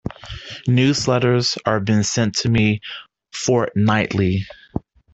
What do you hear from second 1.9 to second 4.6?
sent to me fortnightly.